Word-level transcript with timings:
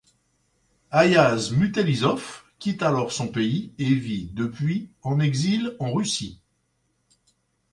Ayaz 0.89 1.51
Mütəllibov 1.51 2.45
quitte 2.57 2.81
alors 2.81 3.11
son 3.11 3.27
pays 3.27 3.71
et 3.77 3.93
vit 3.93 4.31
depuis 4.33 4.89
en 5.03 5.19
exil 5.19 5.75
en 5.79 5.93
Russie. 5.93 6.41